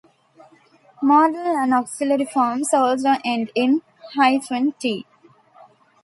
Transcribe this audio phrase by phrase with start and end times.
[1.03, 3.83] Modal and auxiliary forms also end in
[4.17, 5.05] "-t".